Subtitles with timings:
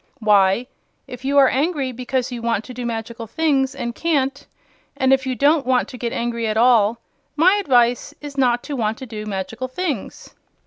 [0.19, 0.65] "Why,
[1.05, 4.47] if you are angry because you want to do magical things and can't,
[4.97, 6.97] and if you don't want to get angry at all,
[7.35, 10.33] my advice is not to want to do magical things."